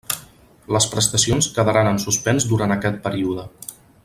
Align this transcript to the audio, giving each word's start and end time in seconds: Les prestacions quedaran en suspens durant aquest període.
Les 0.75 0.87
prestacions 0.93 1.49
quedaran 1.59 1.91
en 1.91 2.03
suspens 2.07 2.49
durant 2.55 2.77
aquest 2.79 2.99
període. 3.09 3.47